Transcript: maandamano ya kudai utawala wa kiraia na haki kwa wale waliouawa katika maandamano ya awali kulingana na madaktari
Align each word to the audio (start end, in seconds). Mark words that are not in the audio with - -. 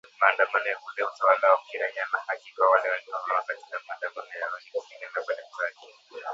maandamano 0.21 0.65
ya 0.69 0.77
kudai 0.77 1.05
utawala 1.05 1.51
wa 1.51 1.57
kiraia 1.67 2.05
na 2.11 2.17
haki 2.27 2.51
kwa 2.55 2.69
wale 2.71 2.89
waliouawa 2.89 3.43
katika 3.47 3.79
maandamano 3.87 4.29
ya 4.39 4.47
awali 4.47 4.65
kulingana 4.71 5.11
na 5.15 5.21
madaktari 5.27 5.75